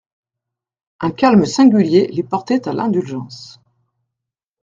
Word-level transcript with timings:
Un 1.01 1.11
calme 1.11 1.45
singulier 1.45 2.07
les 2.07 2.23
portait 2.23 2.67
à 2.67 2.73
l'indulgence. 2.73 3.59